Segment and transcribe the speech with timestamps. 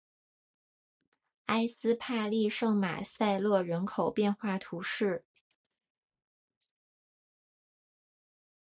[1.45, 5.23] 埃斯帕利圣马塞勒人口变化图示